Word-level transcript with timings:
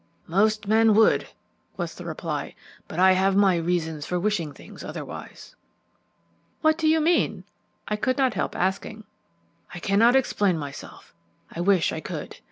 "Most 0.25 0.67
men 0.67 0.95
would," 0.95 1.27
was 1.77 1.93
the 1.93 2.05
reply; 2.05 2.55
"but 2.87 2.97
I 2.97 3.11
have 3.11 3.35
my 3.35 3.55
reasons 3.57 4.03
for 4.03 4.19
wishing 4.19 4.51
things 4.51 4.83
otherwise." 4.83 5.55
"What 6.61 6.79
do 6.79 6.87
you 6.87 6.99
mean?" 6.99 7.43
I 7.87 7.97
could 7.97 8.17
not 8.17 8.33
help 8.33 8.55
asking. 8.55 9.03
"I 9.75 9.77
cannot 9.77 10.15
explain 10.15 10.57
myself; 10.57 11.13
I 11.51 11.61
wish 11.61 11.91
I 11.93 11.99
could. 11.99 12.37